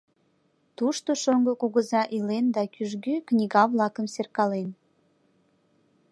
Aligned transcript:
Тушто 0.77 1.09
шоҥго 1.21 1.53
кугыза 1.61 2.03
илен 2.15 2.45
да 2.55 2.63
кӱжгӧ 2.73 3.15
книга-влакым 3.27 4.05
серкален. 4.13 4.69